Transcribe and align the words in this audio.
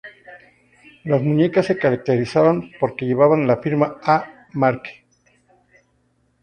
Las 1.03 1.21
muñecas 1.21 1.67
se 1.67 1.77
caracterizaban 1.77 2.71
porque 2.79 3.05
llevaban 3.05 3.45
la 3.45 3.57
firma 3.57 3.97
A. 4.03 4.47
Marque. 4.53 5.05